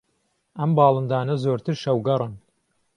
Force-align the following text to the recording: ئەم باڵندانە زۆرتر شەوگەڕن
ئەم 0.59 0.69
باڵندانە 0.77 1.35
زۆرتر 1.43 1.75
شەوگەڕن 1.83 2.33